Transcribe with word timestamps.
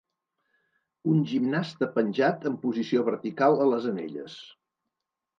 Un 1.09 1.17
gimnasta 1.31 1.89
penjat 1.97 2.47
en 2.51 2.55
posició 2.63 3.03
vertical 3.11 3.59
a 3.65 3.69
les 3.73 3.85
anelles. 3.93 4.39